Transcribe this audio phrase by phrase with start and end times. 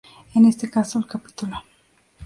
[0.33, 1.21] En este caso el "cap.